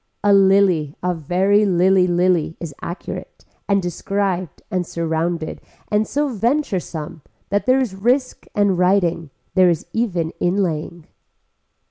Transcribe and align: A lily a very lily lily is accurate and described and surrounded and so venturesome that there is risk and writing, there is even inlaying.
A 0.23 0.33
lily 0.33 0.95
a 1.03 1.13
very 1.13 1.63
lily 1.63 2.07
lily 2.07 2.57
is 2.59 2.73
accurate 2.81 3.45
and 3.69 3.83
described 3.83 4.63
and 4.71 4.83
surrounded 4.83 5.61
and 5.89 6.07
so 6.07 6.27
venturesome 6.27 7.21
that 7.49 7.67
there 7.67 7.79
is 7.79 7.93
risk 7.93 8.47
and 8.55 8.79
writing, 8.79 9.29
there 9.53 9.69
is 9.69 9.85
even 9.93 10.31
inlaying. 10.41 11.05